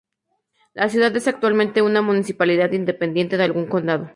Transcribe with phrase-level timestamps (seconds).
[0.73, 4.09] La ciudad es actualmente una municipalidad independiente de algún condado.